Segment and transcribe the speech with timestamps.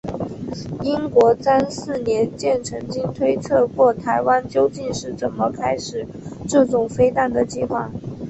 [0.81, 6.07] 英国詹氏年鉴曾经推测过台湾究竟是怎么开始
[6.49, 7.87] 这种飞弹的计划。